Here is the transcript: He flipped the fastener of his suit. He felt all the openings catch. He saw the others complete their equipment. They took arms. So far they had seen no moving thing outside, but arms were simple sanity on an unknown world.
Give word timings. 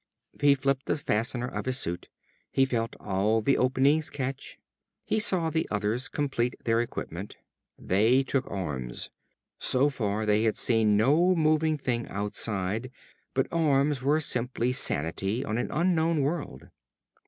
He 0.41 0.55
flipped 0.55 0.87
the 0.87 0.95
fastener 0.97 1.47
of 1.47 1.67
his 1.67 1.77
suit. 1.77 2.09
He 2.49 2.65
felt 2.65 2.95
all 2.99 3.39
the 3.39 3.55
openings 3.55 4.09
catch. 4.09 4.57
He 5.05 5.19
saw 5.19 5.51
the 5.51 5.67
others 5.69 6.09
complete 6.09 6.55
their 6.63 6.81
equipment. 6.81 7.37
They 7.77 8.23
took 8.23 8.49
arms. 8.49 9.11
So 9.59 9.89
far 9.89 10.25
they 10.25 10.41
had 10.41 10.57
seen 10.57 10.97
no 10.97 11.35
moving 11.35 11.77
thing 11.77 12.07
outside, 12.07 12.89
but 13.35 13.45
arms 13.51 14.01
were 14.01 14.19
simple 14.19 14.73
sanity 14.73 15.45
on 15.45 15.59
an 15.59 15.69
unknown 15.69 16.21
world. 16.21 16.69